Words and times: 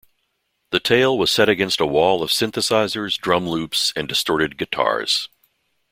The 0.71 0.79
tale 0.79 1.15
was 1.15 1.31
set 1.31 1.47
against 1.47 1.79
a 1.79 1.85
wall 1.85 2.23
of 2.23 2.31
synthesizers, 2.31 3.19
drum 3.19 3.47
loops 3.47 3.93
and 3.95 4.07
distorted 4.09 4.57
guitars. 4.57 5.29